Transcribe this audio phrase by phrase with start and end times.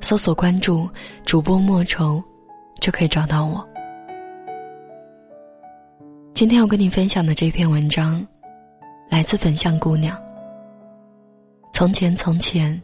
[0.00, 0.88] 搜索关注
[1.24, 2.22] 主播莫愁，
[2.80, 3.66] 就可以找到我。
[6.32, 8.24] 今天要跟你分享的这篇文章，
[9.10, 10.16] 来自粉象姑娘。
[11.72, 12.80] 从前从前，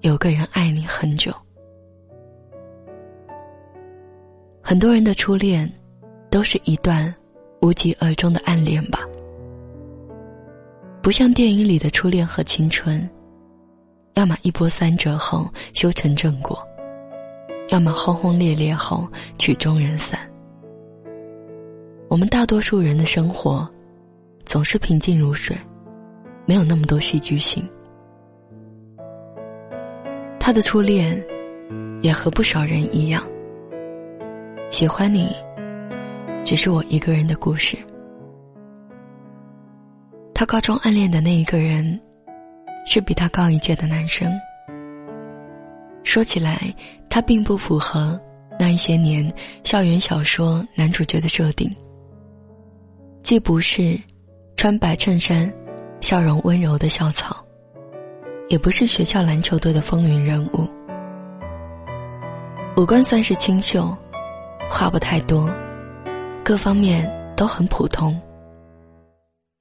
[0.00, 1.32] 有个人爱你很久。
[4.62, 5.70] 很多人的初恋，
[6.30, 7.12] 都是一段
[7.62, 9.00] 无疾而终的暗恋吧。
[11.02, 13.08] 不像电影里的初恋和青春。
[14.14, 16.58] 要么一波三折后修成正果，
[17.70, 20.18] 要么轰轰烈烈后曲终人散。
[22.08, 23.66] 我们大多数人的生活，
[24.44, 25.56] 总是平静如水，
[26.44, 27.66] 没有那么多戏剧性。
[30.38, 31.24] 他的初恋，
[32.02, 33.26] 也和不少人一样，
[34.70, 35.34] 喜欢你，
[36.44, 37.78] 只是我一个人的故事。
[40.34, 41.98] 他高中暗恋的那一个人。
[42.84, 44.32] 是比他高一届的男生。
[46.04, 46.74] 说起来，
[47.08, 48.20] 他并不符合
[48.58, 49.32] 那一些年
[49.64, 51.74] 校园小说男主角的设定。
[53.22, 53.98] 既不是
[54.56, 55.50] 穿白衬衫、
[56.00, 57.36] 笑容温柔的校草，
[58.48, 60.68] 也不是学校篮球队的风云人物。
[62.76, 63.96] 五官算是清秀，
[64.68, 65.48] 话不太多，
[66.44, 68.20] 各方面都很普通。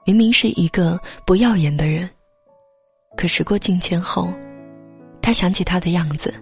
[0.06, 2.10] 明明是一个不耀眼的人。
[3.16, 4.34] 可时过境迁后，
[5.22, 6.34] 他想起他的样子，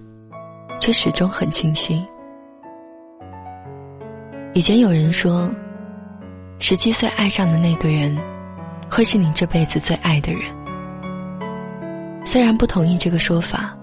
[0.79, 2.05] 却始终很清晰。
[4.53, 5.49] 以前有人说，
[6.59, 8.17] 十七岁爱上的那个人，
[8.89, 10.41] 会是你这辈子最爱的人。
[12.23, 13.75] 虽然不同意这个说法，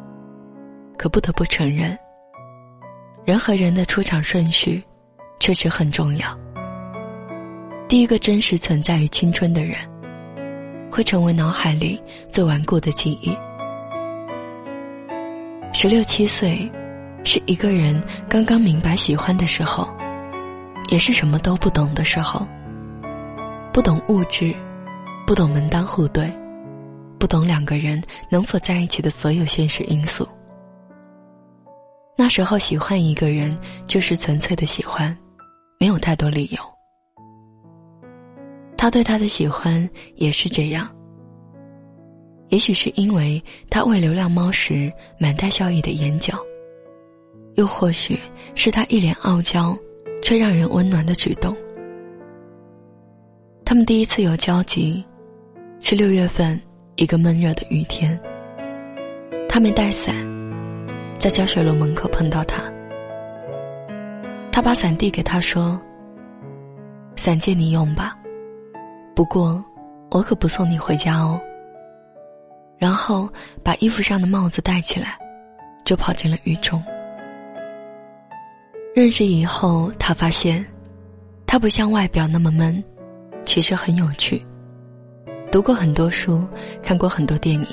[0.97, 1.99] 可不得不承认，
[3.25, 4.82] 人和人的出场顺序，
[5.41, 6.38] 确实很重要。
[7.88, 9.77] 第一个真实存在于青春的人。
[10.91, 13.37] 会成为脑海里最顽固的记忆。
[15.73, 16.71] 十六七岁，
[17.23, 19.87] 是一个人刚刚明白喜欢的时候，
[20.89, 22.47] 也是什么都不懂的时候。
[23.73, 24.55] 不懂物质，
[25.27, 26.33] 不懂门当户对，
[27.19, 30.27] 不懂两个人能否在一起的所有现实因素。
[32.17, 33.55] 那时候喜欢一个人，
[33.87, 35.15] 就是纯粹的喜欢，
[35.79, 36.75] 没有太多理由。
[38.87, 40.89] 他对他的喜欢也是这样。
[42.51, 46.39] 也许是因为他喂流浪猫时满带笑意的眼角，
[47.57, 48.17] 又或许
[48.55, 49.77] 是他一脸傲娇
[50.23, 51.53] 却让人温暖的举动。
[53.65, 55.05] 他们第一次有交集，
[55.81, 56.57] 是六月份
[56.95, 58.17] 一个闷热的雨天。
[59.49, 60.15] 他没带伞，
[61.19, 62.63] 在教学楼门口碰到他，
[64.53, 65.77] 他把伞递给他说
[67.19, 68.17] ：“伞借你用吧。”
[69.16, 69.65] 不过，
[70.10, 71.41] 我可不送你回家哦。
[72.77, 73.27] 然后
[73.65, 75.19] 把衣服上的帽子戴起来，
[75.87, 76.84] 就跑进了雨中。
[78.94, 80.62] 认识以后，他发现，
[81.47, 82.84] 他不像外表那么闷，
[83.47, 84.44] 其实很有趣。
[85.50, 86.47] 读过很多书，
[86.82, 87.66] 看过很多电影，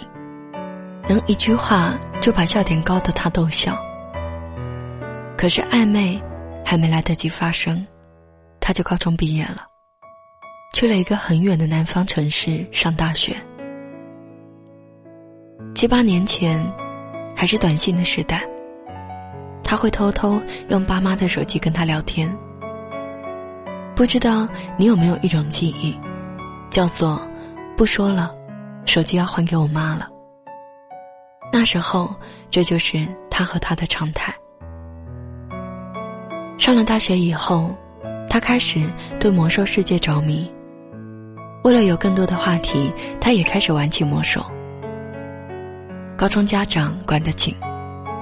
[1.10, 3.78] 能一句话就把笑点高的他逗笑。
[5.38, 6.18] 可是暧昧
[6.64, 7.86] 还没来得及发生，
[8.62, 9.73] 他就高中毕业了。
[10.74, 13.36] 去了一个很远的南方城市上大学。
[15.76, 16.60] 七八年前，
[17.36, 18.44] 还是短信的时代，
[19.64, 22.36] 他会偷偷用爸妈的手机跟他聊天。
[23.96, 25.96] 不知道你有没有一种记忆，
[26.72, 27.22] 叫做
[27.78, 28.36] “不说了，
[28.84, 30.10] 手机要还给我妈了”。
[31.54, 32.12] 那时候，
[32.50, 34.34] 这就是他和他的常态。
[36.58, 37.76] 上了大学以后，
[38.28, 38.82] 他开始
[39.20, 40.52] 对魔兽世界着迷。
[41.64, 44.46] 为了有更多的话题，他也开始玩起魔兽。
[46.18, 47.56] 高中家长管得紧，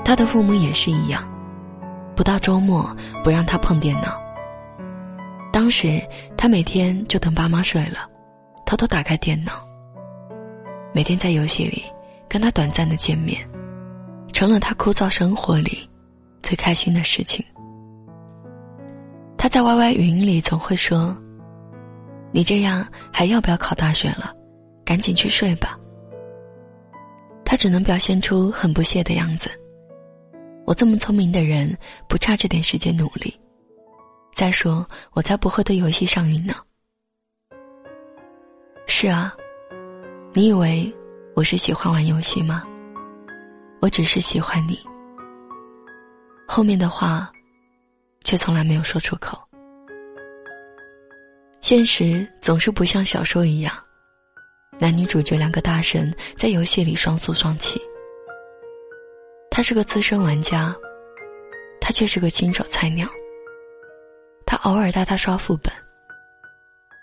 [0.06, 1.24] 他的父母也是一样，
[2.16, 4.22] 不到周末不让他碰电脑。
[5.52, 6.00] 当时
[6.38, 8.08] 他每天就等爸妈睡了，
[8.64, 9.68] 偷偷打开电脑。
[10.94, 11.84] 每天在游戏里
[12.30, 13.44] 跟他短暂的见面，
[14.32, 15.90] 成了他枯燥生活里
[16.44, 17.44] 最开心的事情。
[19.36, 21.18] 他在 YY 语音里总会说。
[22.32, 24.34] 你这样还要不要考大学了？
[24.86, 25.78] 赶紧去睡吧。
[27.46, 29.50] 他只能表现出很不屑的样子，
[30.66, 33.38] 我这么聪明的人，不差这点时间努力。
[34.34, 36.56] 再说，我才不会对游戏上瘾呢。
[38.88, 39.34] 是啊，
[40.34, 40.94] 你以为
[41.36, 42.64] 我是喜欢玩游戏吗？
[43.82, 44.80] 我只是喜欢你。
[46.48, 47.30] 后面的话，
[48.24, 49.38] 却从来没有说出口。
[51.72, 53.74] 现实总是不像小说一样，
[54.78, 57.78] 男女主角两个大神在游戏里双宿双栖。
[59.50, 60.76] 他是个资深玩家，
[61.80, 63.08] 他却是个新手菜鸟。
[64.46, 65.72] 他偶尔带他刷副本，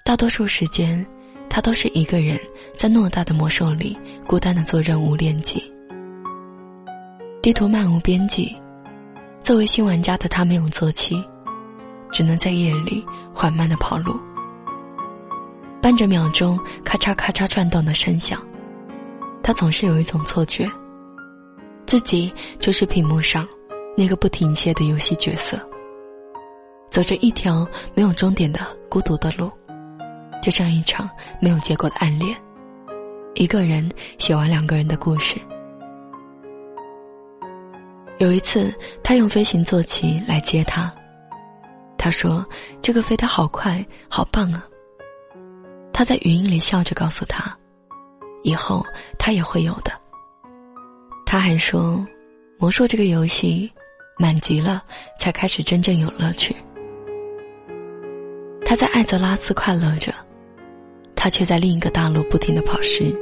[0.05, 1.03] 大多数时间，
[1.49, 2.39] 他都是一个人
[2.77, 5.65] 在偌大的魔兽里孤单的做任务练级。
[7.41, 8.55] 地图漫无边际，
[9.41, 11.25] 作为新玩家的他没有坐骑，
[12.13, 14.21] 只能在夜里缓慢的跑路。
[15.81, 18.41] 伴着秒钟咔嚓咔嚓转动的声响，
[19.43, 20.69] 他总是有一种错觉，
[21.87, 23.47] 自己就是屏幕上
[23.97, 25.59] 那个不停歇的游戏角色，
[26.91, 29.51] 走着一条没有终点的孤独的路，
[30.43, 31.09] 就像一场
[31.41, 32.37] 没有结果的暗恋，
[33.35, 33.89] 一个人
[34.19, 35.39] 写完两个人的故事。
[38.19, 40.93] 有一次，他用飞行坐骑来接他，
[41.97, 42.45] 他说
[42.83, 43.73] ：“这个飞得好快，
[44.09, 44.67] 好棒啊！”
[45.99, 47.53] 他在语音里笑着告诉他
[48.45, 48.87] ：“以后
[49.19, 49.91] 他也会有的。”
[51.27, 52.07] 他还说
[52.57, 53.69] ：“魔兽这个游戏，
[54.17, 54.81] 满级了
[55.19, 56.55] 才开始真正有乐趣。”
[58.65, 60.15] 他在艾泽拉斯快乐着，
[61.17, 63.13] 他却在另一个大陆不停的跑尸。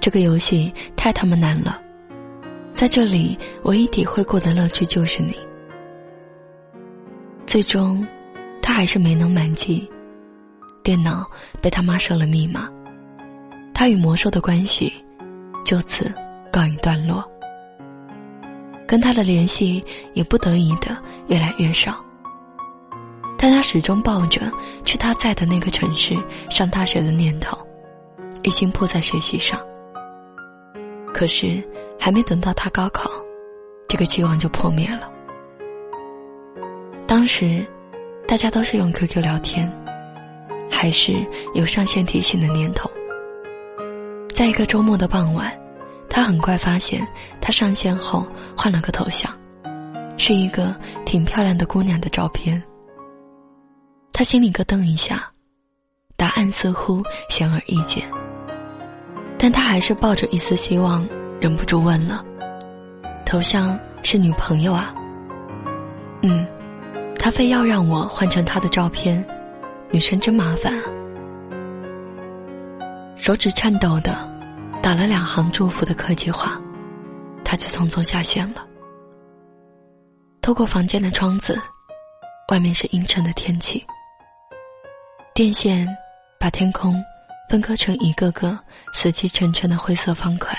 [0.00, 1.80] 这个游戏太他妈难了。
[2.74, 5.36] 在这里，唯一体会过的乐趣就是你。
[7.46, 8.04] 最终，
[8.60, 9.88] 他还是没能满级，
[10.88, 11.30] 电脑
[11.60, 12.66] 被他妈设了密码，
[13.74, 14.90] 他与魔兽的关系
[15.62, 16.10] 就此
[16.50, 17.22] 告一段落。
[18.86, 20.96] 跟他的联系也不得已的
[21.26, 22.02] 越来越少，
[23.36, 24.50] 但他始终抱着
[24.82, 26.16] 去他在的那个城市
[26.48, 27.58] 上大学的念头，
[28.42, 29.60] 一心扑在学习上。
[31.12, 31.62] 可是。
[32.00, 33.10] 还没等到他高考，
[33.88, 35.10] 这个期望就破灭了。
[37.08, 37.66] 当时，
[38.26, 39.68] 大家都是用 QQ 聊天，
[40.80, 41.12] 还是
[41.54, 42.88] 有上线提醒的念头。
[44.32, 45.52] 在一个周末的傍晚，
[46.08, 47.04] 他很快发现，
[47.40, 48.24] 他上线后
[48.56, 49.28] 换了个头像，
[50.16, 50.72] 是一个
[51.04, 52.62] 挺漂亮的姑娘的照片。
[54.12, 55.28] 他心里咯噔一下，
[56.16, 58.08] 答案似乎显而易见，
[59.36, 61.04] 但他还是抱着一丝希望。
[61.40, 62.24] 忍不住问了
[63.26, 64.94] ：“头像是女朋友啊
[66.22, 66.46] ？”“嗯。”
[67.18, 69.24] 他非要让我换成他的照片，
[69.90, 70.84] 女生真麻烦啊。
[73.16, 74.16] 手指颤抖的
[74.82, 76.60] 打了两行祝福的客气话，
[77.44, 78.66] 他就匆匆下线了。
[80.40, 81.60] 透过房间的窗子，
[82.50, 83.84] 外面是阴沉的天气，
[85.34, 85.88] 电线
[86.38, 86.94] 把天空
[87.50, 88.58] 分割成一个个
[88.92, 90.56] 死气沉沉的灰色方块。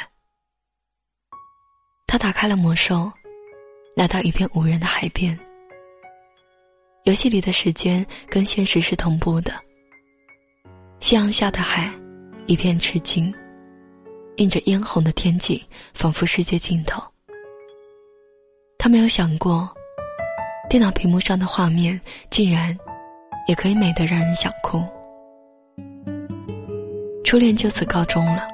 [2.07, 3.11] 他打开了魔兽，
[3.95, 5.37] 来到一片无人的海边。
[7.09, 9.51] 游戏里的时间跟现实是同步的。
[10.99, 11.89] 夕阳下的海，
[12.45, 13.33] 一片赤金，
[14.35, 15.65] 映着嫣红的天际，
[15.95, 17.01] 仿佛世界尽头。
[18.77, 19.67] 他没有想过，
[20.69, 22.77] 电脑屏幕上的画面竟然
[23.47, 24.79] 也可以美得让人想哭。
[27.25, 28.47] 初恋就此告终了。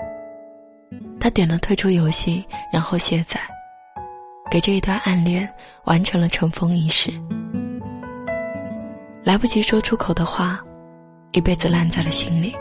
[1.20, 2.42] 他点了退出游戏，
[2.72, 3.38] 然后卸载，
[4.50, 5.54] 给这一段暗恋
[5.84, 7.12] 完成了尘封仪式。
[9.26, 10.64] 来不及说出口的话，
[11.32, 12.56] 一辈子烂在了心里。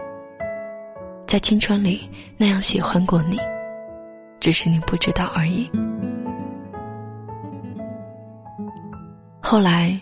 [1.26, 3.38] 在青春里那样喜欢过你，
[4.40, 5.71] 只是你不知道而已。
[9.42, 10.00] 后来，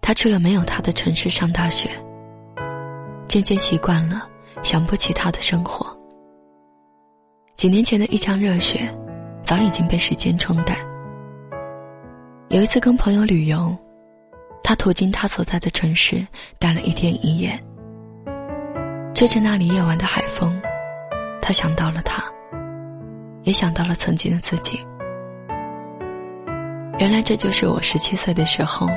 [0.00, 1.88] 他去了没有他的城市上大学，
[3.28, 4.28] 渐渐习惯了
[4.64, 5.96] 想不起他的生活。
[7.54, 8.92] 几年前的一腔热血，
[9.44, 10.76] 早已经被时间冲淡。
[12.48, 13.76] 有一次跟朋友旅游，
[14.64, 16.26] 他途经他所在的城市，
[16.58, 17.62] 待了一天一夜。
[19.14, 20.58] 吹着那里夜晚的海风，
[21.40, 22.24] 他想到了他，
[23.42, 24.80] 也想到了曾经的自己。
[26.98, 28.88] 原来这就是我十七岁的时候，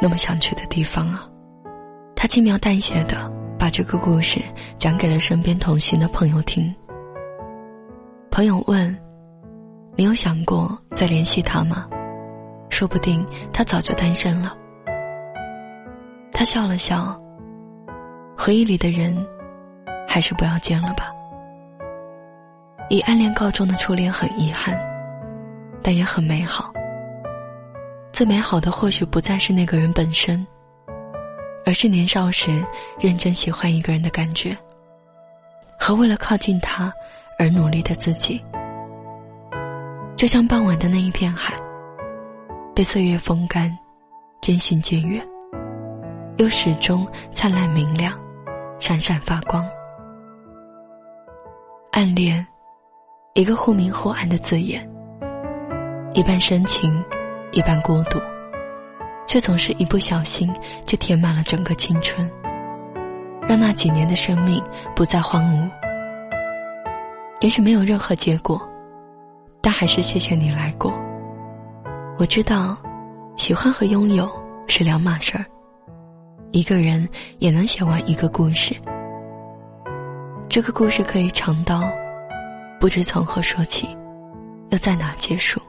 [0.00, 1.28] 那么想去的地方啊！
[2.16, 4.40] 他轻描淡写的把这个故事
[4.78, 6.74] 讲给了身边同行的朋友听。
[8.30, 8.98] 朋友问
[9.94, 11.86] ：“你有想过再联系他吗？
[12.74, 14.52] 说不定他早就单身了。”
[16.34, 17.16] 他笑了笑，
[18.36, 19.16] 回忆里的人，
[20.08, 21.12] 还是不要见了吧。
[22.90, 24.76] 以暗恋告终的初恋很遗憾，
[25.82, 26.72] 但也很美好。
[28.12, 30.44] 最美好的或许不再是那个人本身，
[31.64, 32.64] 而是年少时
[32.98, 34.56] 认真喜欢一个人的感觉，
[35.78, 36.92] 和为了靠近他
[37.38, 38.44] 而努力的自己。
[40.16, 41.54] 就像傍晚的那一片海，
[42.74, 43.70] 被岁月风干，
[44.40, 45.24] 渐行渐远，
[46.38, 48.12] 又始终灿烂明亮，
[48.80, 49.64] 闪闪发光。
[51.92, 52.44] 暗恋，
[53.34, 54.84] 一个忽明忽暗的字眼，
[56.14, 57.00] 一半深情，
[57.52, 58.18] 一半孤独，
[59.24, 60.52] 却总是一不小心
[60.84, 62.28] 就填满了整个青春，
[63.46, 64.60] 让那几年的生命
[64.96, 65.70] 不再荒芜。
[67.40, 68.60] 也许没有任何结果。
[69.62, 70.92] 但还是谢谢你来过。
[72.16, 72.76] 我知道，
[73.36, 74.30] 喜欢和拥有
[74.68, 75.44] 是两码事儿。
[76.52, 77.08] 一个人
[77.40, 78.72] 也能写完一个故事，
[80.48, 81.82] 这个故事可以长到
[82.78, 83.88] 不知从何说起，
[84.70, 85.60] 又在哪结束；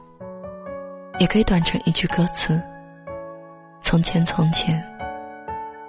[1.18, 2.62] 也可以短成一句歌词：
[3.80, 4.80] 从前从前，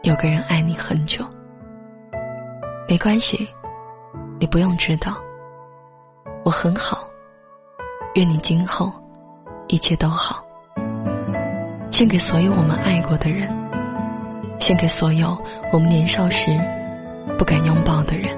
[0.02, 1.24] 有个人爱你很久。
[2.90, 3.48] 没关系，
[4.40, 5.18] 你不用知道，
[6.44, 7.08] 我很好。
[8.16, 8.92] 愿你今后
[9.68, 10.44] 一切都好。
[11.98, 13.50] 献给所有我们爱过的人，
[14.60, 15.36] 献给所有
[15.74, 16.51] 我们年少时
[17.39, 18.38] 不敢拥抱的人。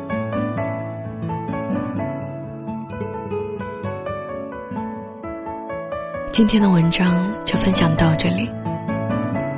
[6.31, 8.49] 今天的文章就分享到这里。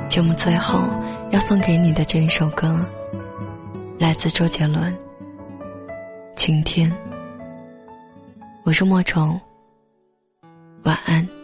[0.08, 0.82] 节目最后
[1.30, 2.76] 要送给你的这一首歌，
[4.00, 4.92] 来自周杰伦，
[6.34, 6.90] 《晴天》。
[8.64, 9.38] 我是莫愁。
[10.82, 11.41] 晚安。